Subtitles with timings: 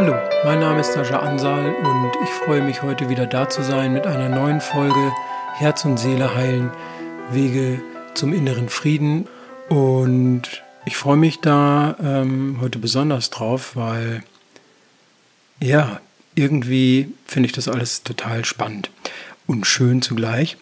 [0.00, 0.14] Hallo,
[0.44, 4.06] mein Name ist Sascha Ansal und ich freue mich heute wieder da zu sein mit
[4.06, 5.12] einer neuen Folge
[5.54, 6.70] Herz und Seele heilen,
[7.32, 7.80] Wege
[8.14, 9.26] zum inneren Frieden.
[9.68, 14.22] Und ich freue mich da ähm, heute besonders drauf, weil
[15.60, 16.00] ja,
[16.36, 18.90] irgendwie finde ich das alles total spannend
[19.48, 20.56] und schön zugleich.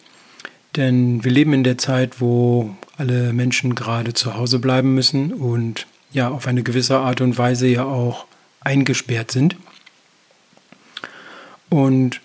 [0.75, 5.85] Denn wir leben in der Zeit, wo alle Menschen gerade zu Hause bleiben müssen und
[6.11, 8.25] ja auf eine gewisse Art und Weise ja auch
[8.67, 9.55] eingesperrt sind.
[11.69, 12.21] Und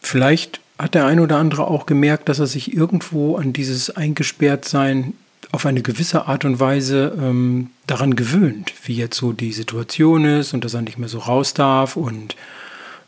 [0.00, 5.14] vielleicht hat der ein oder andere auch gemerkt, dass er sich irgendwo an dieses Eingesperrtsein
[5.52, 10.54] auf eine gewisse Art und Weise ähm, daran gewöhnt, wie jetzt so die Situation ist
[10.54, 12.36] und dass er nicht mehr so raus darf und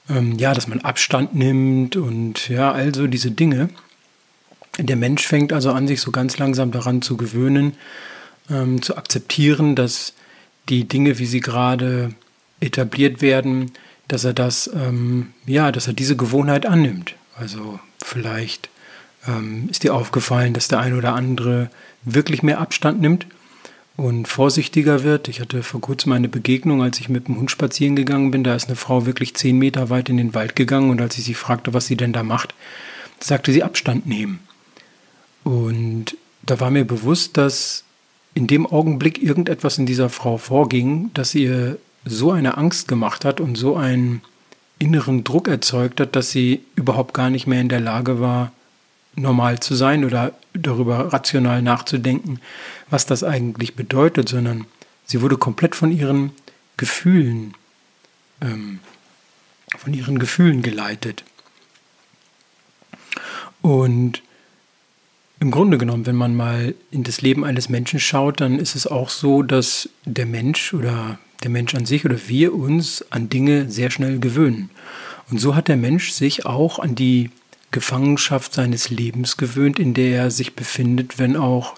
[0.08, 3.70] ähm, ja, dass man Abstand nimmt und ja, also diese Dinge.
[4.78, 7.74] Der Mensch fängt also an, sich so ganz langsam daran zu gewöhnen,
[8.50, 10.14] ähm, zu akzeptieren, dass
[10.68, 12.10] die Dinge, wie sie gerade
[12.64, 13.72] etabliert werden,
[14.08, 17.14] dass er das, ähm, ja, dass er diese Gewohnheit annimmt.
[17.36, 18.68] Also vielleicht
[19.26, 21.70] ähm, ist dir aufgefallen, dass der ein oder andere
[22.04, 23.26] wirklich mehr Abstand nimmt
[23.96, 25.28] und vorsichtiger wird.
[25.28, 28.44] Ich hatte vor kurzem eine Begegnung, als ich mit dem Hund spazieren gegangen bin.
[28.44, 31.24] Da ist eine Frau wirklich zehn Meter weit in den Wald gegangen und als ich
[31.24, 32.54] sie fragte, was sie denn da macht,
[33.20, 34.40] sagte sie Abstand nehmen.
[35.44, 37.84] Und da war mir bewusst, dass
[38.34, 43.40] in dem Augenblick irgendetwas in dieser Frau vorging, dass ihr so eine Angst gemacht hat
[43.40, 44.22] und so einen
[44.78, 48.52] inneren Druck erzeugt hat, dass sie überhaupt gar nicht mehr in der Lage war,
[49.16, 52.40] normal zu sein oder darüber rational nachzudenken,
[52.90, 54.66] was das eigentlich bedeutet, sondern
[55.04, 56.32] sie wurde komplett von ihren
[56.76, 57.54] Gefühlen,
[58.40, 58.80] ähm,
[59.76, 61.24] von ihren Gefühlen geleitet.
[63.62, 64.22] Und
[65.40, 68.86] im Grunde genommen, wenn man mal in das Leben eines Menschen schaut, dann ist es
[68.86, 73.70] auch so, dass der Mensch oder der Mensch an sich oder wir uns an Dinge
[73.70, 74.70] sehr schnell gewöhnen.
[75.30, 77.30] Und so hat der Mensch sich auch an die
[77.70, 81.74] Gefangenschaft seines Lebens gewöhnt, in der er sich befindet, wenn auch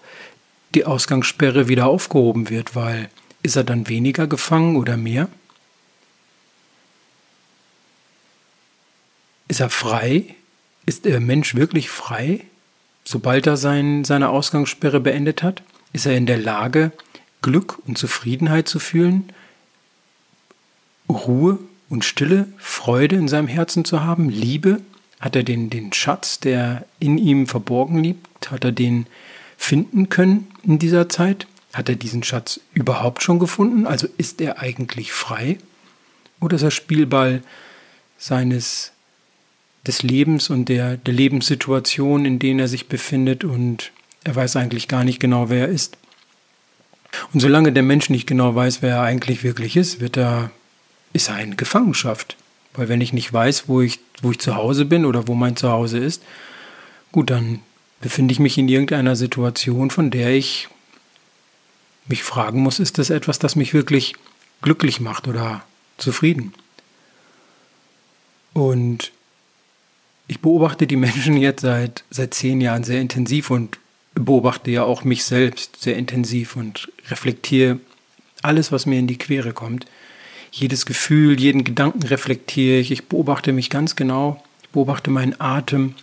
[0.74, 3.08] die Ausgangssperre wieder aufgehoben wird, weil
[3.42, 5.28] ist er dann weniger gefangen oder mehr?
[9.48, 10.34] Ist er frei?
[10.84, 12.44] Ist der Mensch wirklich frei,
[13.04, 15.62] sobald er sein, seine Ausgangssperre beendet hat?
[15.92, 16.92] Ist er in der Lage,
[17.42, 19.32] Glück und Zufriedenheit zu fühlen?
[21.08, 21.58] Ruhe
[21.88, 24.80] und Stille, Freude in seinem Herzen zu haben, Liebe?
[25.20, 29.06] Hat er den, den Schatz, der in ihm verborgen liegt, hat er den
[29.56, 31.46] finden können in dieser Zeit?
[31.72, 33.86] Hat er diesen Schatz überhaupt schon gefunden?
[33.86, 35.58] Also ist er eigentlich frei?
[36.40, 37.42] Oder ist er Spielball
[38.18, 38.92] seines
[39.86, 43.92] des Lebens und der, der Lebenssituation, in denen er sich befindet und
[44.24, 45.96] er weiß eigentlich gar nicht genau, wer er ist?
[47.32, 50.50] Und solange der Mensch nicht genau weiß, wer er eigentlich wirklich ist, wird er
[51.12, 52.36] ist eine Gefangenschaft.
[52.74, 55.56] Weil wenn ich nicht weiß, wo ich, wo ich zu Hause bin oder wo mein
[55.56, 56.22] Zuhause ist,
[57.10, 57.60] gut, dann
[58.00, 60.68] befinde ich mich in irgendeiner Situation, von der ich
[62.06, 64.14] mich fragen muss, ist das etwas, das mich wirklich
[64.62, 65.64] glücklich macht oder
[65.96, 66.52] zufrieden?
[68.52, 69.12] Und
[70.28, 73.78] ich beobachte die Menschen jetzt seit, seit zehn Jahren sehr intensiv und
[74.14, 77.80] beobachte ja auch mich selbst sehr intensiv und reflektiere
[78.42, 79.86] alles, was mir in die Quere kommt
[80.56, 82.90] jedes Gefühl, jeden Gedanken reflektiere ich.
[82.90, 84.42] Ich beobachte mich ganz genau.
[84.62, 85.94] Ich beobachte meinen Atem.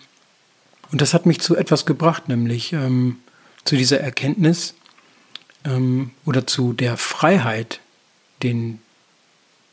[0.92, 3.18] Und das hat mich zu etwas gebracht, nämlich ähm,
[3.66, 4.76] zu dieser Erkenntnis
[5.66, 7.80] ähm, oder zu der Freiheit,
[8.44, 8.80] den,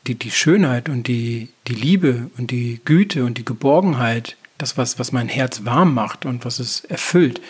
[0.06, 4.98] die, die Schönheit und die, die Liebe und die Güte und die Geborgenheit, das, was,
[4.98, 7.42] was mein Herz warm macht und was es erfüllt,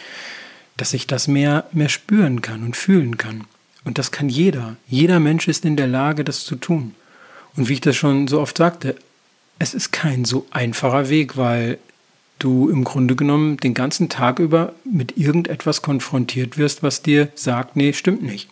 [0.76, 3.44] dass ich das mehr, mehr spüren kann und fühlen kann.
[3.84, 4.76] Und das kann jeder.
[4.88, 6.96] Jeder Mensch ist in der Lage, das zu tun.
[7.56, 8.96] Und wie ich das schon so oft sagte,
[9.58, 11.78] es ist kein so einfacher Weg, weil
[12.38, 17.76] du im Grunde genommen den ganzen Tag über mit irgendetwas konfrontiert wirst, was dir sagt,
[17.76, 18.48] nee, stimmt nicht.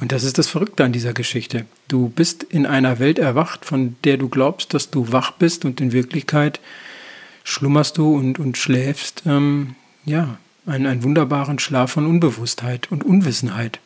[0.00, 1.66] Und das ist das Verrückte an dieser Geschichte.
[1.88, 5.80] Du bist in einer Welt erwacht, von der du glaubst, dass du wach bist und
[5.80, 6.60] in Wirklichkeit
[7.44, 13.80] schlummerst du und, und schläfst, ähm, ja, einen, einen wunderbaren Schlaf von Unbewusstheit und Unwissenheit.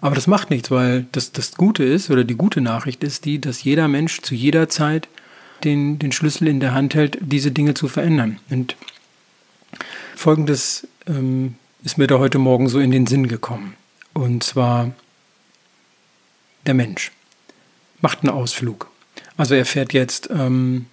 [0.00, 3.40] Aber das macht nichts, weil das, das Gute ist oder die gute Nachricht ist die,
[3.40, 5.08] dass jeder Mensch zu jeder Zeit
[5.64, 8.38] den, den Schlüssel in der Hand hält, diese Dinge zu verändern.
[8.48, 8.76] Und
[10.16, 13.74] folgendes ähm, ist mir da heute Morgen so in den Sinn gekommen.
[14.14, 14.90] Und zwar
[16.66, 17.12] der Mensch
[18.00, 18.90] macht einen Ausflug.
[19.36, 20.86] Also er fährt jetzt ähm,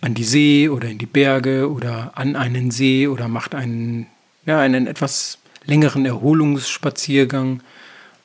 [0.00, 4.06] an die See oder in die Berge oder an einen See oder macht einen,
[4.46, 7.62] ja, einen etwas längeren Erholungsspaziergang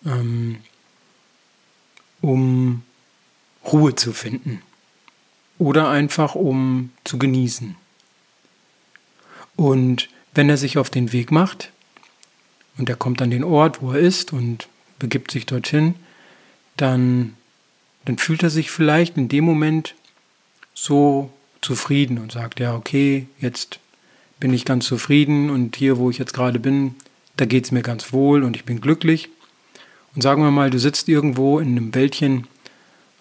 [0.06, 0.58] ähm,
[2.22, 2.84] um
[3.66, 4.62] Ruhe zu finden
[5.58, 7.76] oder einfach um zu genießen.
[9.56, 11.72] Und wenn er sich auf den Weg macht
[12.78, 14.68] und er kommt an den Ort, wo er ist und
[15.00, 15.96] begibt sich dorthin,
[16.78, 17.36] dann,
[18.04, 19.96] dann fühlt er sich vielleicht in dem Moment
[20.74, 21.32] so
[21.62, 23.80] zufrieden und sagt, ja, okay, jetzt
[24.40, 26.96] bin ich ganz zufrieden und hier, wo ich jetzt gerade bin,
[27.38, 29.30] da geht es mir ganz wohl und ich bin glücklich.
[30.16, 32.48] Und sagen wir mal, du sitzt irgendwo in einem Wäldchen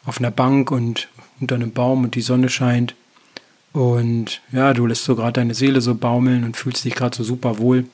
[0.06, 1.08] auf einer Bank und
[1.40, 2.94] unter einem Baum und die Sonne scheint
[3.74, 7.24] und ja, du lässt so gerade deine Seele so baumeln und fühlst dich gerade so
[7.24, 7.86] super wohl.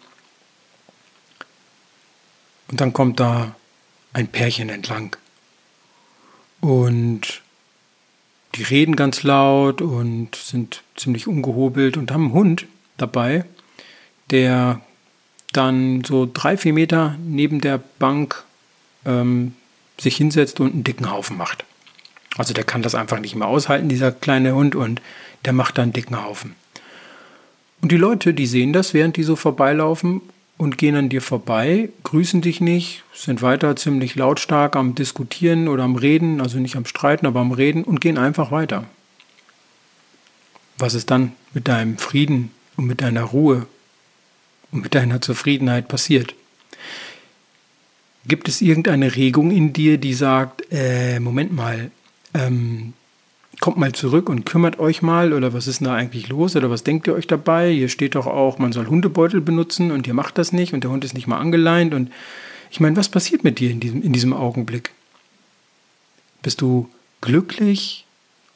[2.71, 3.57] Und dann kommt da
[4.13, 5.17] ein Pärchen entlang.
[6.61, 7.41] Und
[8.57, 12.67] die reden ganz laut und sind ziemlich ungehobelt und haben einen Hund
[12.99, 13.47] dabei,
[14.31, 14.83] der
[15.53, 18.45] dann so drei, vier Meter neben der Bank
[19.05, 19.55] ähm,
[19.99, 21.65] sich hinsetzt und einen dicken Haufen macht.
[22.37, 25.01] Also der kann das einfach nicht mehr aushalten, dieser kleine Hund, und
[25.45, 26.55] der macht dann einen dicken Haufen.
[27.83, 30.21] Und die Leute, die sehen das, während die so vorbeilaufen
[30.59, 35.85] und gehen an dir vorbei, grüßen dich nicht, sind weiter ziemlich lautstark am Diskutieren oder
[35.85, 38.85] am Reden, also nicht am Streiten, aber am Reden und gehen einfach weiter.
[40.77, 43.67] Was ist dann mit deinem Frieden und mit deiner Ruhe
[44.71, 46.35] und mit deiner Zufriedenheit passiert?
[48.31, 51.91] Gibt es irgendeine Regung in dir, die sagt, äh, Moment mal,
[52.33, 52.93] ähm,
[53.59, 56.71] kommt mal zurück und kümmert euch mal oder was ist denn da eigentlich los oder
[56.71, 57.73] was denkt ihr euch dabei?
[57.73, 60.93] Hier steht doch auch, man soll Hundebeutel benutzen und ihr macht das nicht und der
[60.93, 62.13] Hund ist nicht mal angeleint und
[62.71, 64.93] ich meine, was passiert mit dir in diesem, in diesem Augenblick?
[66.43, 66.89] Bist du
[67.21, 68.07] glücklich,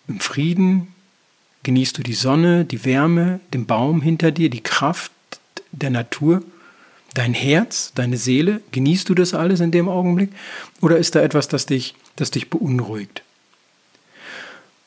[0.07, 0.87] im Frieden?
[1.65, 5.11] Genießt du die Sonne, die Wärme, den Baum hinter dir, die Kraft
[5.73, 6.45] der Natur?
[7.15, 10.31] Dein Herz, deine Seele, genießt du das alles in dem Augenblick?
[10.81, 13.23] Oder ist da etwas, das dich, das dich beunruhigt?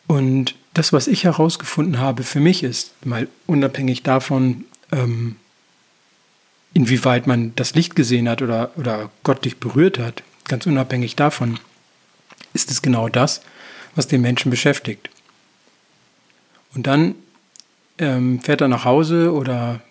[0.07, 5.37] Und das, was ich herausgefunden habe für mich ist, mal unabhängig davon, ähm,
[6.73, 11.59] inwieweit man das Licht gesehen hat oder, oder Gott dich berührt hat, ganz unabhängig davon,
[12.53, 13.41] ist es genau das,
[13.95, 15.09] was den Menschen beschäftigt.
[16.75, 17.15] Und dann
[17.97, 19.81] ähm, fährt er nach Hause oder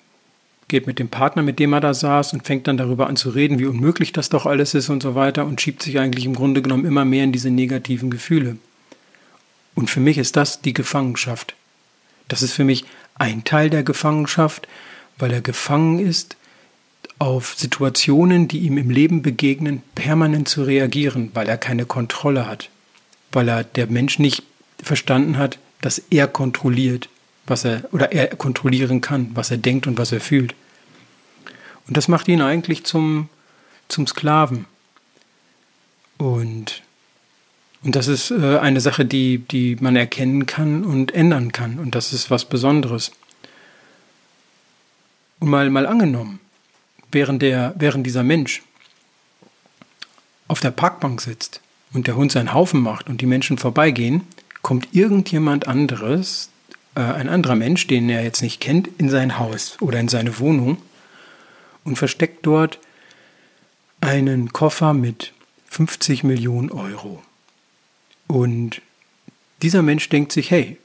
[0.68, 3.30] geht mit dem Partner, mit dem er da saß und fängt dann darüber an zu
[3.30, 6.34] reden, wie unmöglich das doch alles ist und so weiter und schiebt sich eigentlich im
[6.34, 8.56] Grunde genommen immer mehr in diese negativen Gefühle.
[9.74, 11.54] Und für mich ist das die Gefangenschaft.
[12.28, 12.84] Das ist für mich
[13.14, 14.66] ein Teil der Gefangenschaft,
[15.18, 16.36] weil er gefangen ist,
[17.18, 22.68] auf Situationen, die ihm im Leben begegnen, permanent zu reagieren, weil er keine Kontrolle hat,
[23.32, 24.42] weil er der Mensch nicht
[24.82, 27.08] verstanden hat, dass er kontrolliert,
[27.46, 30.54] was er oder er kontrollieren kann, was er denkt und was er fühlt.
[31.86, 33.28] Und das macht ihn eigentlich zum,
[33.88, 34.66] zum Sklaven.
[36.18, 36.82] Und
[37.86, 41.78] und das ist äh, eine Sache, die, die man erkennen kann und ändern kann.
[41.78, 43.12] Und das ist was Besonderes.
[45.38, 46.40] Und mal, mal angenommen,
[47.12, 48.62] während, der, während dieser Mensch
[50.48, 51.60] auf der Parkbank sitzt
[51.92, 54.22] und der Hund seinen Haufen macht und die Menschen vorbeigehen,
[54.62, 56.50] kommt irgendjemand anderes,
[56.96, 60.38] äh, ein anderer Mensch, den er jetzt nicht kennt, in sein Haus oder in seine
[60.40, 60.78] Wohnung
[61.84, 62.80] und versteckt dort
[64.00, 65.32] einen Koffer mit
[65.68, 67.22] 50 Millionen Euro.
[68.26, 68.80] Und
[69.62, 70.78] dieser Mensch denkt sich, hey,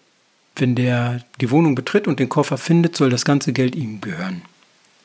[0.56, 4.42] wenn der die Wohnung betritt und den Koffer findet, soll das ganze Geld ihm gehören.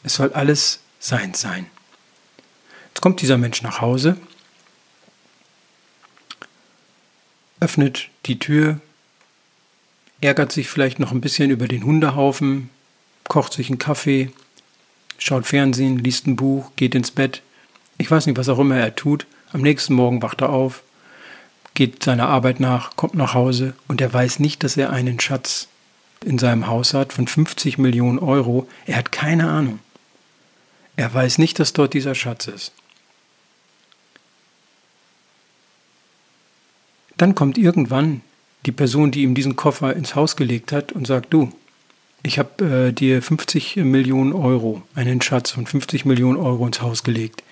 [0.02, 1.66] Es soll alles sein sein.
[2.88, 4.16] Jetzt kommt dieser Mensch nach Hause,
[7.60, 8.80] öffnet die Tür,
[10.20, 12.70] ärgert sich vielleicht noch ein bisschen über den Hundehaufen,
[13.28, 14.30] kocht sich einen Kaffee,
[15.18, 17.42] schaut Fernsehen, liest ein Buch, geht ins Bett.
[17.98, 19.26] Ich weiß nicht, was auch immer er tut.
[19.52, 20.82] Am nächsten Morgen wacht er auf,
[21.74, 25.68] geht seiner Arbeit nach, kommt nach Hause und er weiß nicht, dass er einen Schatz
[26.24, 28.68] in seinem Haus hat von 50 Millionen Euro.
[28.86, 29.78] Er hat keine Ahnung.
[30.96, 32.72] Er weiß nicht, dass dort dieser Schatz ist.
[37.16, 38.22] Dann kommt irgendwann
[38.66, 41.52] die Person, die ihm diesen Koffer ins Haus gelegt hat und sagt, du,
[42.22, 47.04] ich habe äh, dir 50 Millionen Euro, einen Schatz von 50 Millionen Euro ins Haus
[47.04, 47.42] gelegt.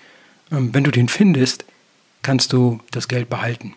[0.50, 1.64] Ähm, wenn du den findest,
[2.22, 3.74] kannst du das Geld behalten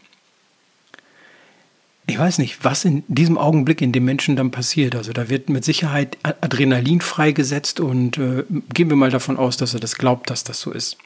[2.10, 4.96] ich weiß nicht, was in diesem Augenblick in dem Menschen dann passiert.
[4.96, 9.74] Also da wird mit Sicherheit Adrenalin freigesetzt und äh, gehen wir mal davon aus, dass
[9.74, 10.98] er das glaubt, dass das so ist.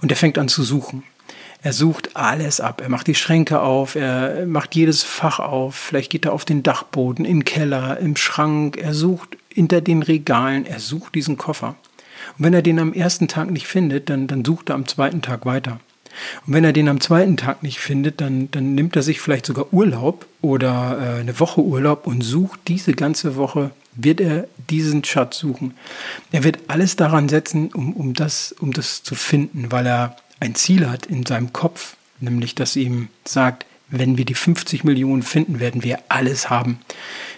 [0.00, 1.02] Und er fängt an zu suchen.
[1.62, 2.80] Er sucht alles ab.
[2.80, 5.74] Er macht die Schränke auf, er macht jedes Fach auf.
[5.74, 8.78] Vielleicht geht er auf den Dachboden, im Keller, im Schrank.
[8.78, 10.64] Er sucht hinter den Regalen.
[10.64, 11.76] Er sucht diesen Koffer.
[12.38, 15.20] Und wenn er den am ersten Tag nicht findet, dann, dann sucht er am zweiten
[15.20, 15.80] Tag weiter.
[16.46, 19.46] Und wenn er den am zweiten Tag nicht findet, dann, dann nimmt er sich vielleicht
[19.46, 25.04] sogar Urlaub oder äh, eine Woche Urlaub und sucht diese ganze Woche, wird er diesen
[25.04, 25.74] Schatz suchen.
[26.32, 30.54] Er wird alles daran setzen, um, um, das, um das zu finden, weil er ein
[30.54, 35.60] Ziel hat in seinem Kopf, nämlich dass ihm sagt, wenn wir die 50 Millionen finden,
[35.60, 36.80] werden wir alles haben.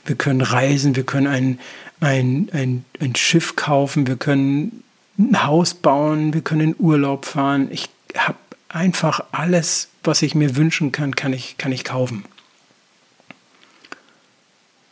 [0.04, 1.60] Wir können reisen, wir können ein,
[2.00, 4.82] ein, ein, ein Schiff kaufen, wir können
[5.18, 7.68] ein Haus bauen, wir können in Urlaub fahren.
[7.70, 12.24] Ich habe einfach alles, was ich mir wünschen kann, kann ich, kann ich kaufen.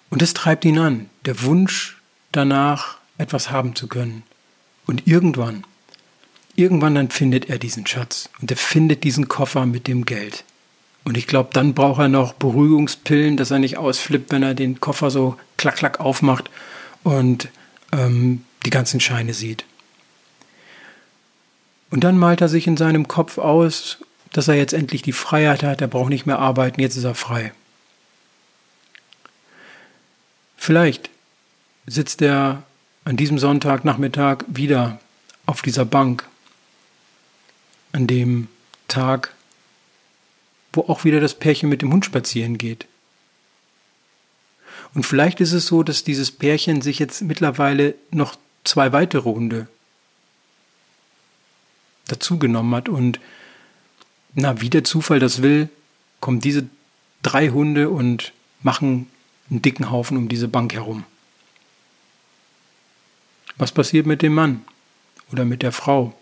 [0.08, 2.00] Und das treibt ihn an, der Wunsch
[2.32, 4.22] danach, etwas haben zu können.
[4.86, 5.64] Und irgendwann,
[6.56, 10.44] irgendwann dann findet er diesen Schatz und er findet diesen Koffer mit dem Geld.
[11.04, 14.80] Und ich glaube, dann braucht er noch Beruhigungspillen, dass er nicht ausflippt, wenn er den
[14.80, 16.50] Koffer so klack, klack aufmacht
[17.02, 17.48] und
[17.92, 19.64] ähm, die ganzen Scheine sieht.
[21.90, 23.98] Und dann malt er sich in seinem Kopf aus,
[24.32, 27.14] dass er jetzt endlich die Freiheit hat, er braucht nicht mehr arbeiten, jetzt ist er
[27.14, 27.52] frei.
[30.56, 31.10] Vielleicht
[31.86, 32.62] sitzt er
[33.04, 35.00] an diesem Sonntagnachmittag wieder
[35.46, 36.28] auf dieser Bank,
[37.92, 38.48] an dem
[38.88, 39.34] Tag,
[40.72, 42.86] wo auch wieder das Pärchen mit dem Hund spazieren geht.
[44.94, 49.68] Und vielleicht ist es so, dass dieses Pärchen sich jetzt mittlerweile noch zwei weitere Hunde
[52.08, 52.88] dazugenommen hat.
[52.88, 53.20] Und
[54.34, 55.68] na, wie der Zufall das will,
[56.20, 56.68] kommen diese
[57.22, 58.32] drei Hunde und
[58.62, 59.08] machen
[59.48, 61.04] einen dicken Haufen um diese Bank herum.
[63.56, 64.64] Was passiert mit dem Mann
[65.32, 66.14] oder mit der Frau?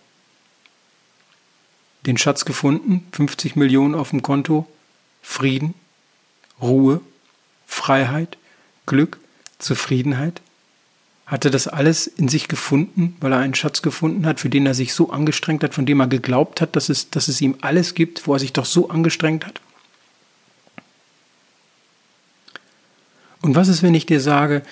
[2.07, 4.67] Den Schatz gefunden, 50 Millionen auf dem Konto,
[5.23, 5.75] Frieden,
[6.61, 7.01] Ruhe,
[7.67, 8.39] Freiheit,
[8.87, 9.19] Glück,
[9.59, 10.41] Zufriedenheit?
[11.27, 14.65] Hat er das alles in sich gefunden, weil er einen Schatz gefunden hat, für den
[14.65, 17.57] er sich so angestrengt hat, von dem er geglaubt hat, dass es, dass es ihm
[17.61, 19.61] alles gibt, wo er sich doch so angestrengt hat?
[23.43, 24.63] Und was ist, wenn ich dir sage,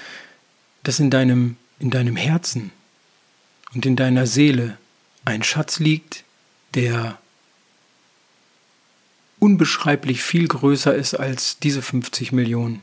[0.82, 2.72] dass in deinem, in deinem Herzen
[3.74, 4.78] und in deiner Seele
[5.24, 6.24] ein Schatz liegt,
[6.76, 7.18] der
[9.40, 12.82] unbeschreiblich viel größer ist als diese 50 Millionen?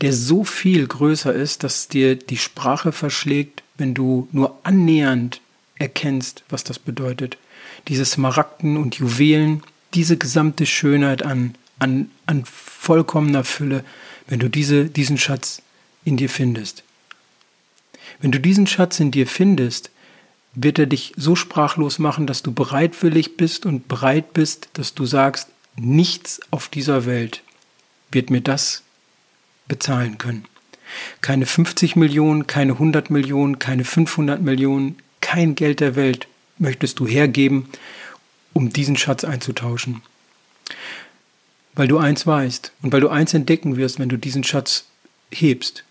[0.00, 5.40] der so viel größer ist, dass dir die Sprache verschlägt, wenn du nur annähernd
[5.76, 7.36] erkennst, was das bedeutet.
[7.88, 9.62] Diese Smaragden und Juwelen,
[9.94, 13.84] diese gesamte Schönheit an, an, an vollkommener Fülle,
[14.28, 15.62] wenn du diese, diesen Schatz
[16.04, 16.84] in dir findest.
[18.20, 19.90] Wenn du diesen Schatz in dir findest,
[20.54, 25.06] wird er dich so sprachlos machen, dass du bereitwillig bist und bereit bist, dass du
[25.06, 27.42] sagst, nichts auf dieser Welt
[28.10, 28.82] wird mir das
[29.68, 30.46] bezahlen können.
[31.20, 36.26] Keine 50 Millionen, keine 100 Millionen, keine 500 Millionen, kein Geld der Welt
[36.58, 37.68] möchtest du hergeben,
[38.52, 40.02] um diesen Schatz einzutauschen.
[41.74, 44.86] Weil du eins weißt und weil du eins entdecken wirst, wenn du diesen Schatz
[45.30, 45.84] hebst,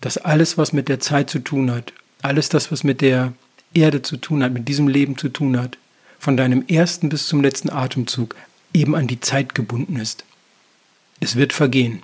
[0.00, 1.92] dass alles, was mit der Zeit zu tun hat,
[2.24, 3.34] alles das, was mit der
[3.74, 5.76] Erde zu tun hat, mit diesem Leben zu tun hat,
[6.18, 8.34] von deinem ersten bis zum letzten Atemzug
[8.72, 10.24] eben an die Zeit gebunden ist.
[11.20, 12.02] Es wird vergehen.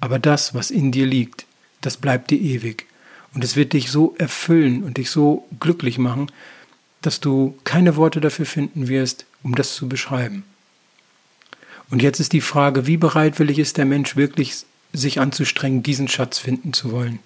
[0.00, 1.44] Aber das, was in dir liegt,
[1.82, 2.86] das bleibt dir ewig.
[3.34, 6.32] Und es wird dich so erfüllen und dich so glücklich machen,
[7.02, 10.44] dass du keine Worte dafür finden wirst, um das zu beschreiben.
[11.90, 16.38] Und jetzt ist die Frage, wie bereitwillig ist der Mensch wirklich, sich anzustrengen, diesen Schatz
[16.38, 17.18] finden zu wollen?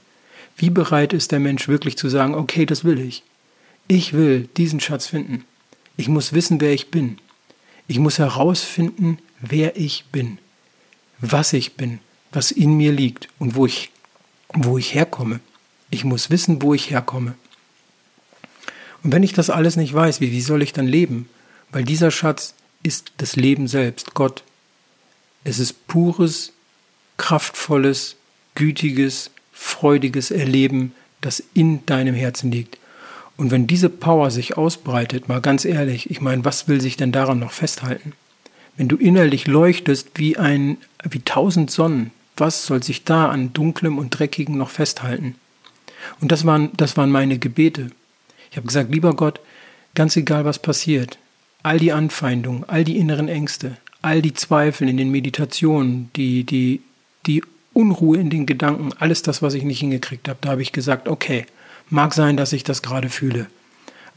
[0.57, 3.23] Wie bereit ist der Mensch wirklich zu sagen, okay, das will ich.
[3.89, 5.45] Ich will diesen Schatz finden.
[5.97, 7.19] Ich muss wissen, wer ich bin.
[7.89, 10.39] Ich muss herausfinden, wer ich bin,
[11.21, 11.99] was ich bin,
[12.31, 13.91] was in mir liegt und wo ich,
[14.55, 15.41] wo ich herkomme.
[15.91, 17.35] Ich muss wissen, wo ich herkomme.
[19.03, 21.29] Und wenn ich das alles nicht weiß, wie, wie soll ich dann leben?
[21.71, 24.45] Weil dieser Schatz ist das Leben selbst, Gott.
[25.45, 26.53] Es ist pures,
[27.17, 28.17] kraftvolles,
[28.55, 29.31] gütiges,
[29.63, 32.79] freudiges Erleben, das in deinem Herzen liegt.
[33.37, 37.13] Und wenn diese Power sich ausbreitet, mal ganz ehrlich, ich meine, was will sich denn
[37.13, 38.13] daran noch festhalten?
[38.77, 40.79] Wenn du innerlich leuchtest wie ein,
[41.09, 45.37] wie tausend Sonnen, was soll sich da an Dunklem und Dreckigem noch festhalten?
[46.21, 47.91] Und das waren, das waren meine Gebete.
[48.51, 49.41] Ich habe gesagt, lieber Gott,
[49.95, 51.19] ganz egal was passiert,
[51.63, 56.81] all die Anfeindungen, all die inneren Ängste, all die Zweifel in den Meditationen, die, die,
[57.27, 60.73] die Unruhe in den Gedanken, alles das, was ich nicht hingekriegt habe, da habe ich
[60.73, 61.47] gesagt, okay,
[61.89, 63.47] mag sein, dass ich das gerade fühle,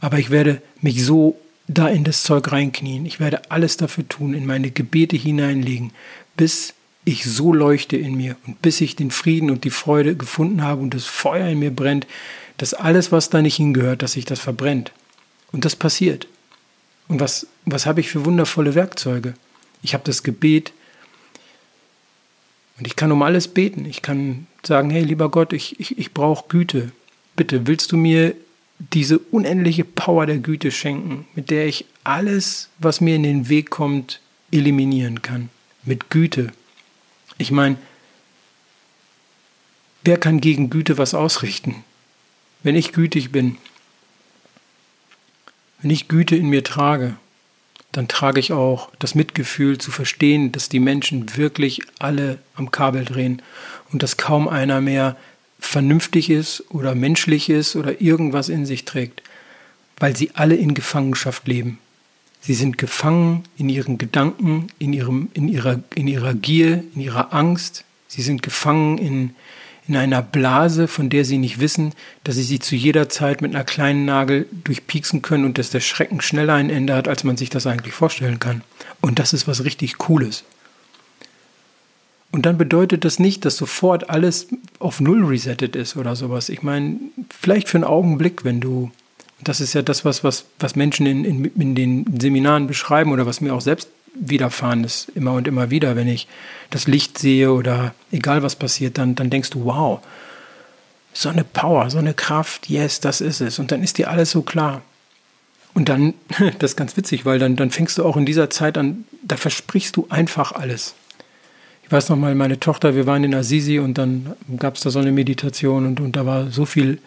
[0.00, 4.34] aber ich werde mich so da in das Zeug reinknien, ich werde alles dafür tun,
[4.34, 5.92] in meine Gebete hineinlegen,
[6.36, 10.62] bis ich so leuchte in mir und bis ich den Frieden und die Freude gefunden
[10.62, 12.06] habe und das Feuer in mir brennt,
[12.58, 14.92] dass alles, was da nicht hingehört, dass sich das verbrennt.
[15.52, 16.26] Und das passiert.
[17.08, 19.34] Und was, was habe ich für wundervolle Werkzeuge?
[19.82, 20.72] Ich habe das Gebet
[22.78, 23.84] und ich kann um alles beten.
[23.86, 26.92] Ich kann sagen, hey lieber Gott, ich, ich, ich brauche Güte.
[27.34, 28.34] Bitte, willst du mir
[28.78, 33.70] diese unendliche Power der Güte schenken, mit der ich alles, was mir in den Weg
[33.70, 35.48] kommt, eliminieren kann?
[35.84, 36.52] Mit Güte.
[37.38, 37.76] Ich meine,
[40.04, 41.84] wer kann gegen Güte was ausrichten?
[42.62, 43.58] Wenn ich gütig bin,
[45.80, 47.16] wenn ich Güte in mir trage,
[47.96, 53.06] dann trage ich auch das Mitgefühl zu verstehen, dass die Menschen wirklich alle am Kabel
[53.06, 53.40] drehen
[53.90, 55.16] und dass kaum einer mehr
[55.58, 59.22] vernünftig ist oder menschlich ist oder irgendwas in sich trägt,
[59.98, 61.78] weil sie alle in Gefangenschaft leben.
[62.42, 67.32] Sie sind gefangen in ihren Gedanken, in, ihrem, in, ihrer, in ihrer Gier, in ihrer
[67.32, 67.84] Angst.
[68.08, 69.34] Sie sind gefangen in,
[69.88, 71.92] in einer Blase, von der sie nicht wissen,
[72.24, 75.80] dass sie sie zu jeder Zeit mit einer kleinen Nagel durchpieksen können und dass der
[75.80, 78.62] Schrecken schneller ein Ende hat, als man sich das eigentlich vorstellen kann.
[79.00, 80.44] Und das ist was richtig Cooles.
[82.32, 86.48] Und dann bedeutet das nicht, dass sofort alles auf Null resettet ist oder sowas.
[86.48, 86.98] Ich meine,
[87.30, 88.90] vielleicht für einen Augenblick, wenn du,
[89.40, 93.24] das ist ja das, was, was, was Menschen in, in, in den Seminaren beschreiben oder
[93.24, 96.26] was mir auch selbst widerfahren ist, immer und immer wieder, wenn ich
[96.70, 100.00] das Licht sehe oder egal was passiert, dann, dann denkst du, wow,
[101.12, 103.58] so eine Power, so eine Kraft, yes, das ist es.
[103.58, 104.82] Und dann ist dir alles so klar.
[105.74, 106.14] Und dann,
[106.58, 109.36] das ist ganz witzig, weil dann, dann fängst du auch in dieser Zeit an, da
[109.36, 110.94] versprichst du einfach alles.
[111.84, 114.90] Ich weiß noch mal, meine Tochter, wir waren in Assisi und dann gab es da
[114.90, 116.98] so eine Meditation und, und da war so viel,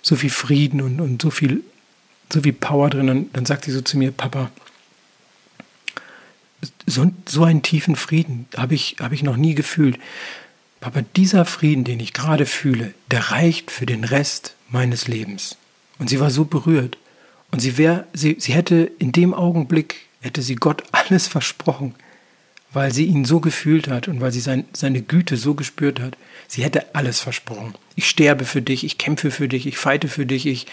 [0.00, 1.62] so viel Frieden und, und so viel,
[2.32, 3.10] so viel Power drin.
[3.10, 4.50] Und dann sagt sie so zu mir, Papa,
[6.92, 9.98] so, so einen tiefen Frieden habe ich, hab ich noch nie gefühlt.
[10.80, 15.56] Aber dieser Frieden, den ich gerade fühle, der reicht für den Rest meines Lebens.
[15.98, 16.98] Und sie war so berührt.
[17.52, 21.94] Und sie, wär, sie, sie hätte in dem Augenblick, hätte sie Gott alles versprochen,
[22.72, 26.16] weil sie ihn so gefühlt hat und weil sie sein, seine Güte so gespürt hat.
[26.48, 27.74] Sie hätte alles versprochen.
[27.94, 30.66] Ich sterbe für dich, ich kämpfe für dich, ich feite für dich, ich,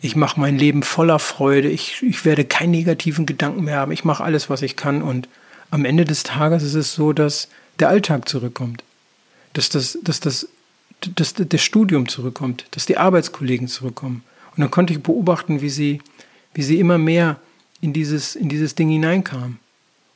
[0.00, 4.04] ich mache mein Leben voller Freude, ich, ich werde keinen negativen Gedanken mehr haben, ich
[4.04, 5.28] mache alles, was ich kann und
[5.70, 8.84] am Ende des Tages ist es so, dass der Alltag zurückkommt,
[9.52, 10.48] dass das, dass das,
[11.14, 14.22] dass das Studium zurückkommt, dass die Arbeitskollegen zurückkommen.
[14.56, 16.00] Und dann konnte ich beobachten, wie sie,
[16.54, 17.38] wie sie immer mehr
[17.80, 19.58] in dieses, in dieses Ding hineinkam.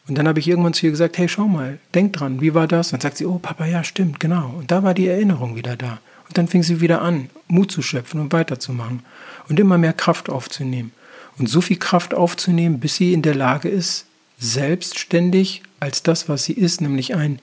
[0.07, 2.69] Und dann habe ich irgendwann zu ihr gesagt, hey, schau mal, denk dran, wie war
[2.69, 2.89] das?
[2.89, 4.55] Und dann sagt sie, oh Papa, ja, stimmt, genau.
[4.59, 5.99] Und da war die Erinnerung wieder da.
[6.29, 9.03] Und dann fing sie wieder an, Mut zu schöpfen und weiterzumachen
[9.49, 10.93] und immer mehr Kraft aufzunehmen.
[11.39, 14.07] Und so viel Kraft aufzunehmen, bis sie in der Lage ist,
[14.39, 17.41] selbstständig als das, was sie ist, nämlich ein,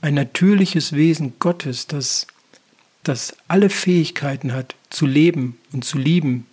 [0.00, 2.26] ein natürliches Wesen Gottes, das,
[3.02, 6.46] das alle Fähigkeiten hat, zu leben und zu lieben,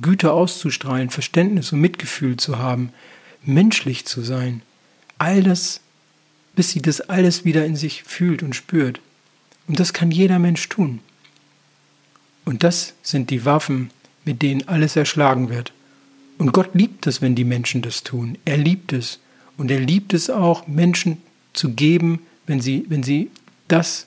[0.00, 2.92] Güte auszustrahlen, Verständnis und Mitgefühl zu haben,
[3.42, 4.62] menschlich zu sein.
[5.18, 5.80] All das,
[6.54, 9.00] bis sie das alles wieder in sich fühlt und spürt.
[9.68, 11.00] Und das kann jeder Mensch tun.
[12.44, 13.90] Und das sind die Waffen,
[14.24, 15.72] mit denen alles erschlagen wird.
[16.38, 18.38] Und Gott liebt es, wenn die Menschen das tun.
[18.44, 19.20] Er liebt es.
[19.56, 21.18] Und er liebt es auch, Menschen
[21.52, 23.30] zu geben, wenn sie, wenn sie
[23.68, 24.06] das,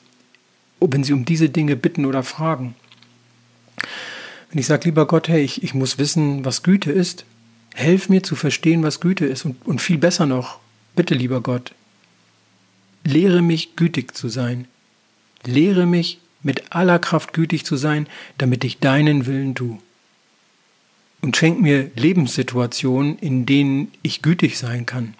[0.79, 2.75] wenn sie um diese Dinge bitten oder fragen.
[4.49, 7.25] Wenn ich sage, lieber Gott, hey, ich, ich muss wissen, was Güte ist,
[7.73, 9.45] helf mir zu verstehen, was Güte ist.
[9.45, 10.59] Und, und viel besser noch,
[10.95, 11.73] bitte, lieber Gott,
[13.03, 14.67] lehre mich, gütig zu sein.
[15.45, 18.07] Lehre mich, mit aller Kraft gütig zu sein,
[18.37, 19.77] damit ich deinen Willen tue.
[21.21, 25.15] Und schenk mir Lebenssituationen, in denen ich gütig sein kann.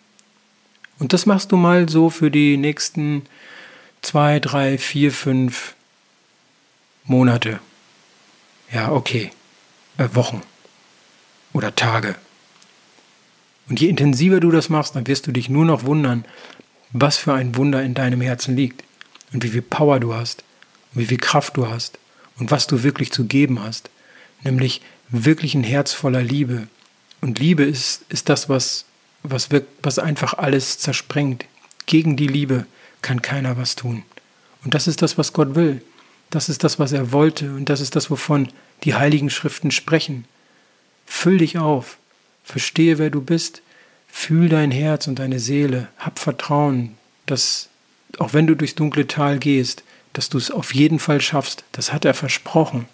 [1.00, 3.24] Und das machst du mal so für die nächsten
[4.02, 5.76] zwei, drei, vier, fünf
[7.06, 7.60] Monate.
[8.72, 9.32] Ja, okay.
[9.98, 10.42] Äh, Wochen
[11.54, 12.16] oder Tage.
[13.70, 16.26] Und je intensiver du das machst, dann wirst du dich nur noch wundern,
[16.92, 18.84] was für ein Wunder in deinem Herzen liegt
[19.32, 20.44] und wie viel Power du hast
[20.94, 22.00] und wie viel Kraft du hast
[22.38, 23.90] und was du wirklich zu geben hast.
[24.44, 26.68] Nämlich wirklich ein Herz voller Liebe.
[27.22, 28.86] Und Liebe ist, ist das, was
[29.24, 31.46] was, wirkt, was einfach alles zersprengt.
[31.86, 32.66] Gegen die Liebe
[33.02, 34.04] kann keiner was tun.
[34.64, 35.82] Und das ist das, was Gott will.
[36.30, 37.54] Das ist das, was er wollte.
[37.54, 38.50] Und das ist das, wovon
[38.84, 40.26] die heiligen Schriften sprechen.
[41.06, 41.98] Füll dich auf.
[42.44, 43.62] Verstehe, wer du bist.
[44.08, 45.88] Fühl dein Herz und deine Seele.
[45.98, 47.70] Hab Vertrauen, dass
[48.18, 51.64] auch wenn du durchs dunkle Tal gehst, dass du es auf jeden Fall schaffst.
[51.72, 52.88] Das hat er versprochen.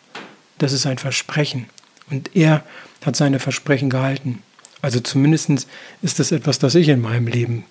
[0.58, 1.68] Das ist ein Versprechen.
[2.10, 2.64] Und er
[3.06, 4.44] hat seine Versprechen gehalten.
[4.86, 5.68] Also zumindest
[6.04, 7.64] ist das etwas, das ich in meinem Leben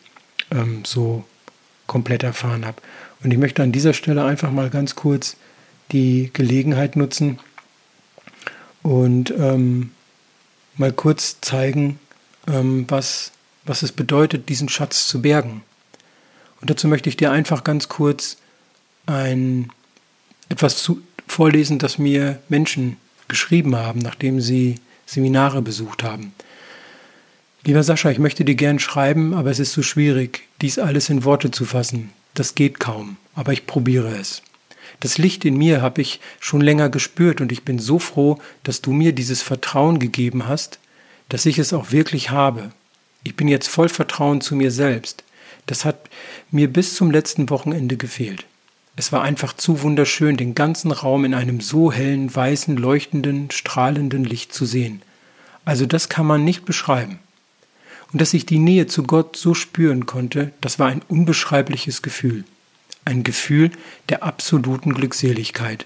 [0.50, 1.22] ähm, so
[1.86, 2.82] komplett erfahren habe.
[3.22, 5.36] Und ich möchte an dieser Stelle einfach mal ganz kurz
[5.92, 7.38] die Gelegenheit nutzen
[8.82, 9.92] und ähm,
[10.76, 12.00] mal kurz zeigen,
[12.48, 13.30] ähm, was,
[13.64, 15.62] was es bedeutet, diesen Schatz zu bergen.
[16.60, 18.38] Und dazu möchte ich dir einfach ganz kurz
[19.06, 19.70] ein,
[20.48, 22.96] etwas zu, vorlesen, das mir Menschen
[23.28, 26.32] geschrieben haben, nachdem sie Seminare besucht haben.
[27.66, 31.24] Lieber Sascha, ich möchte dir gern schreiben, aber es ist so schwierig, dies alles in
[31.24, 32.10] Worte zu fassen.
[32.34, 34.42] Das geht kaum, aber ich probiere es.
[35.00, 38.82] Das Licht in mir habe ich schon länger gespürt und ich bin so froh, dass
[38.82, 40.78] du mir dieses Vertrauen gegeben hast,
[41.30, 42.70] dass ich es auch wirklich habe.
[43.22, 45.24] Ich bin jetzt voll Vertrauen zu mir selbst.
[45.64, 46.10] Das hat
[46.50, 48.44] mir bis zum letzten Wochenende gefehlt.
[48.96, 54.24] Es war einfach zu wunderschön, den ganzen Raum in einem so hellen, weißen, leuchtenden, strahlenden
[54.24, 55.00] Licht zu sehen.
[55.64, 57.20] Also das kann man nicht beschreiben.
[58.14, 62.44] Und dass ich die Nähe zu Gott so spüren konnte, das war ein unbeschreibliches Gefühl.
[63.04, 63.72] Ein Gefühl
[64.08, 65.84] der absoluten Glückseligkeit.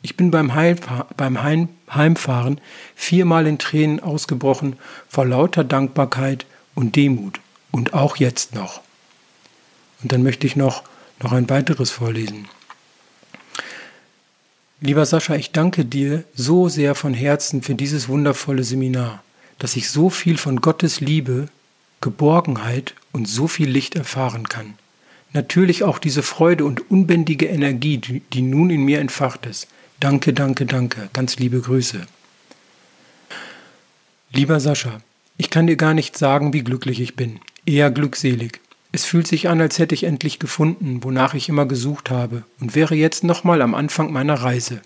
[0.00, 2.62] Ich bin beim, Heimfahr beim Heim Heimfahren
[2.94, 7.40] viermal in Tränen ausgebrochen vor lauter Dankbarkeit und Demut.
[7.70, 8.80] Und auch jetzt noch.
[10.02, 10.82] Und dann möchte ich noch
[11.22, 12.48] noch ein weiteres vorlesen.
[14.80, 19.22] Lieber Sascha, ich danke dir so sehr von Herzen für dieses wundervolle Seminar,
[19.60, 21.46] dass ich so viel von Gottes Liebe,
[22.00, 24.74] Geborgenheit und so viel Licht erfahren kann.
[25.32, 29.68] Natürlich auch diese Freude und unbändige Energie, die nun in mir entfacht ist.
[30.00, 31.08] Danke, danke, danke.
[31.12, 32.00] Ganz liebe Grüße.
[34.32, 35.02] Lieber Sascha,
[35.36, 37.38] ich kann dir gar nicht sagen, wie glücklich ich bin.
[37.66, 38.60] Eher glückselig.
[38.92, 42.74] Es fühlt sich an, als hätte ich endlich gefunden, wonach ich immer gesucht habe, und
[42.74, 44.80] wäre jetzt nochmal am Anfang meiner Reise.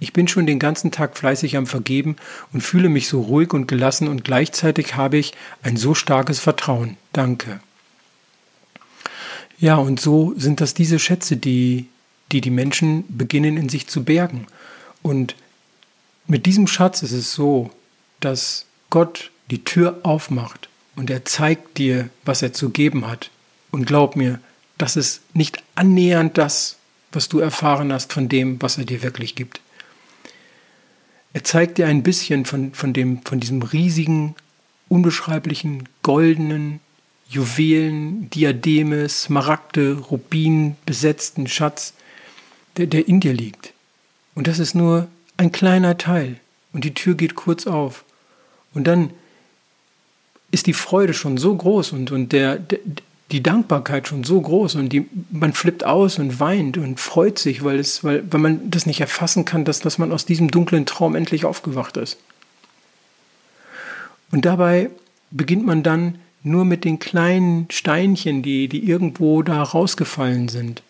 [0.00, 2.16] Ich bin schon den ganzen Tag fleißig am Vergeben
[2.52, 6.96] und fühle mich so ruhig und gelassen und gleichzeitig habe ich ein so starkes Vertrauen.
[7.12, 7.60] Danke.
[9.58, 11.88] Ja, und so sind das diese Schätze, die
[12.32, 14.46] die, die Menschen beginnen in sich zu bergen.
[15.02, 15.36] Und
[16.26, 17.70] mit diesem Schatz ist es so,
[18.20, 23.30] dass Gott die Tür aufmacht und er zeigt dir, was er zu geben hat.
[23.70, 24.40] Und glaub mir,
[24.78, 26.76] das ist nicht annähernd das,
[27.12, 29.60] was du erfahren hast von dem, was er dir wirklich gibt.
[31.34, 34.36] Er zeigt dir ein bisschen von, von, dem, von diesem riesigen,
[34.88, 36.80] unbeschreiblichen, goldenen,
[37.28, 41.92] Juwelen, Diademe, Smaragde, Rubin besetzten Schatz,
[42.76, 43.72] der, der in dir liegt.
[44.36, 46.36] Und das ist nur ein kleiner Teil.
[46.72, 48.04] Und die Tür geht kurz auf.
[48.72, 49.10] Und dann
[50.52, 52.78] ist die Freude schon so groß und, und der, der,
[53.34, 57.64] die Dankbarkeit schon so groß und die, man flippt aus und weint und freut sich,
[57.64, 60.86] weil, es, weil, weil man das nicht erfassen kann, dass, dass man aus diesem dunklen
[60.86, 62.16] Traum endlich aufgewacht ist.
[64.30, 64.88] Und dabei
[65.32, 70.84] beginnt man dann nur mit den kleinen Steinchen, die, die irgendwo da rausgefallen sind.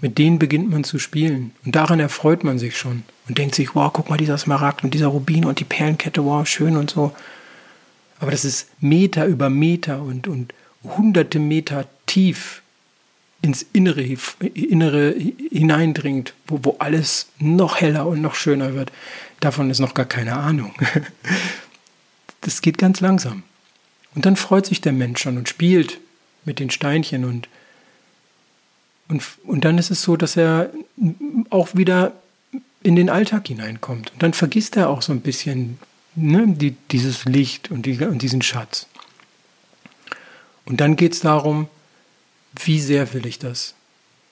[0.00, 1.52] Mit denen beginnt man zu spielen.
[1.66, 3.02] Und daran erfreut man sich schon.
[3.28, 6.46] Und denkt sich, wow, guck mal, dieser Smaragd und dieser Rubin und die Perlenkette, wow,
[6.46, 7.12] schön und so.
[8.18, 12.62] Aber das ist Meter über Meter und, und hunderte Meter tief
[13.42, 15.14] ins Innere, Innere
[15.50, 18.92] hineindringt, wo, wo alles noch heller und noch schöner wird.
[19.40, 20.74] Davon ist noch gar keine Ahnung.
[22.44, 23.44] Das geht ganz langsam.
[24.16, 26.00] Und dann freut sich der Mensch schon und spielt
[26.44, 27.48] mit den Steinchen und,
[29.06, 30.70] und, und dann ist es so, dass er
[31.50, 32.14] auch wieder
[32.82, 34.12] in den Alltag hineinkommt.
[34.12, 35.78] Und dann vergisst er auch so ein bisschen
[36.16, 38.88] ne, die, dieses Licht und, die, und diesen Schatz.
[40.64, 41.68] Und dann geht es darum,
[42.64, 43.74] wie sehr will ich das?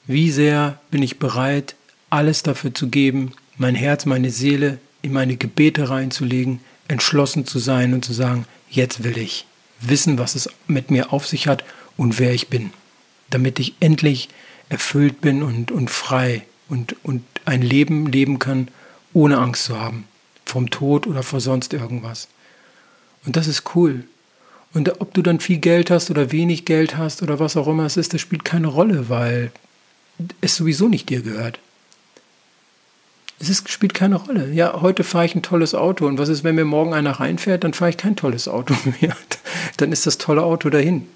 [0.07, 1.75] Wie sehr bin ich bereit,
[2.11, 7.95] alles dafür zu geben, mein Herz, meine Seele in meine Gebete reinzulegen, entschlossen zu sein
[7.95, 9.47] und zu sagen, jetzt will ich
[9.81, 11.65] wissen, was es mit mir auf sich hat
[11.97, 12.71] und wer ich bin,
[13.31, 14.29] damit ich endlich
[14.69, 18.69] erfüllt bin und, und frei und, und ein Leben leben kann,
[19.13, 20.05] ohne Angst zu haben,
[20.45, 22.29] vom Tod oder vor sonst irgendwas.
[23.25, 24.05] Und das ist cool.
[24.73, 27.87] Und ob du dann viel Geld hast oder wenig Geld hast oder was auch immer
[27.87, 29.51] es ist, das spielt keine Rolle, weil
[30.41, 31.59] es sowieso nicht dir gehört.
[33.41, 34.53] Es ist, spielt keine Rolle.
[34.53, 37.65] Ja, heute fahre ich ein tolles Auto und was ist, wenn mir morgen einer reinfährt,
[37.65, 39.17] dann fahre ich kein tolles Auto mehr.
[39.79, 41.07] Dann ist das tolle Auto dahin.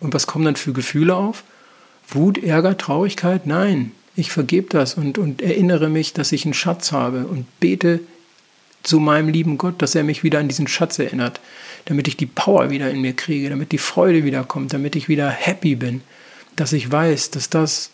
[0.00, 1.44] Und was kommen dann für Gefühle auf?
[2.08, 3.46] Wut, Ärger, Traurigkeit?
[3.46, 8.00] Nein, ich vergebe das und, und erinnere mich, dass ich einen Schatz habe und bete
[8.82, 11.40] zu meinem lieben Gott, dass er mich wieder an diesen Schatz erinnert,
[11.84, 15.08] damit ich die Power wieder in mir kriege, damit die Freude wieder kommt, damit ich
[15.08, 16.02] wieder happy bin,
[16.56, 17.90] dass ich weiß, dass das,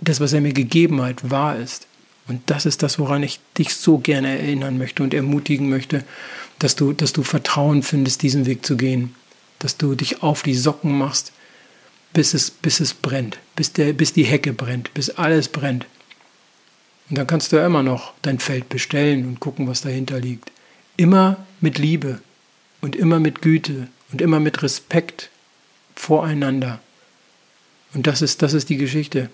[0.00, 1.86] das, was er mir gegeben hat, wahr ist.
[2.28, 6.04] Und das ist das, woran ich dich so gerne erinnern möchte und ermutigen möchte,
[6.58, 9.14] dass du, dass du Vertrauen findest, diesen Weg zu gehen,
[9.58, 11.32] dass du dich auf die Socken machst,
[12.12, 15.86] bis es, bis es brennt, bis, der, bis die Hecke brennt, bis alles brennt.
[17.08, 20.50] Und dann kannst du ja immer noch dein Feld bestellen und gucken, was dahinter liegt.
[20.96, 22.20] Immer mit Liebe
[22.80, 25.30] und immer mit Güte und immer mit Respekt
[25.94, 26.80] voreinander.
[27.94, 29.30] Und das ist, das ist die Geschichte.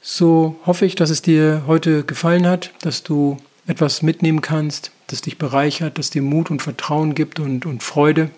[0.00, 5.20] So hoffe ich, dass es dir heute gefallen hat, dass du etwas mitnehmen kannst, das
[5.20, 8.30] dich bereichert, das dir Mut und Vertrauen gibt und, und Freude.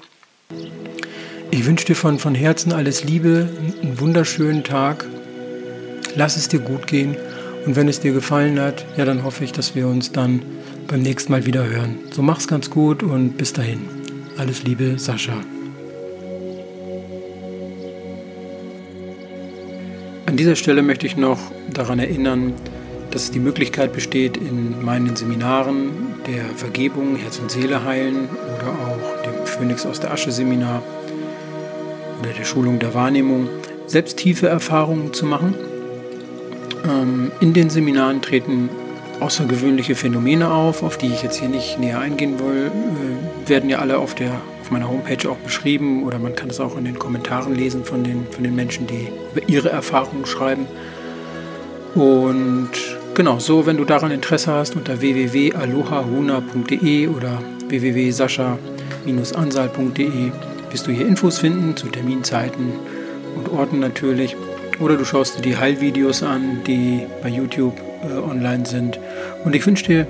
[1.51, 3.49] Ich wünsche dir von, von Herzen alles Liebe,
[3.83, 5.07] einen wunderschönen Tag.
[6.15, 7.17] Lass es dir gut gehen.
[7.67, 10.43] Und wenn es dir gefallen hat, ja, dann hoffe ich, dass wir uns dann
[10.87, 11.99] beim nächsten Mal wieder hören.
[12.11, 13.81] So mach's ganz gut und bis dahin.
[14.39, 15.35] Alles Liebe, Sascha.
[20.27, 21.39] An dieser Stelle möchte ich noch
[21.73, 22.55] daran erinnern,
[23.11, 25.91] dass die Möglichkeit besteht, in meinen Seminaren
[26.27, 30.83] der Vergebung, Herz und Seele heilen oder auch dem Phönix aus der Asche Seminar
[32.21, 33.49] oder der Schulung der Wahrnehmung
[33.87, 35.55] selbst tiefe Erfahrungen zu machen.
[36.85, 38.69] Ähm, in den Seminaren treten
[39.21, 43.79] außergewöhnliche Phänomene auf, auf die ich jetzt hier nicht näher eingehen will, äh, werden ja
[43.79, 46.99] alle auf der auf meiner Homepage auch beschrieben oder man kann es auch in den
[46.99, 50.67] Kommentaren lesen von den, von den Menschen, die über ihre Erfahrungen schreiben.
[51.95, 52.69] Und
[53.15, 60.33] genau, so, wenn du daran Interesse hast, unter www.alohahuna.de oder www.sascha-ansal.de
[60.71, 62.75] wirst du hier Infos finden zu Terminzeiten
[63.37, 64.37] und Orten natürlich.
[64.81, 68.99] Oder du schaust dir die Heilvideos an, die bei YouTube äh, online sind.
[69.45, 70.07] Und ich wünsche dir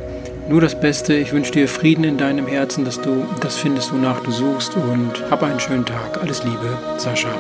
[0.49, 1.15] nur das Beste.
[1.15, 4.77] Ich wünsche dir Frieden in deinem Herzen, dass du das findest, wonach du suchst.
[4.77, 6.21] Und hab einen schönen Tag.
[6.21, 7.31] Alles Liebe, Sascha.